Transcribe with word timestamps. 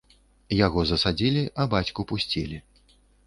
Яго 0.65 0.85
засадзілі, 0.91 1.43
а 1.63 1.67
бацьку 1.75 2.07
пусцілі. 2.13 2.57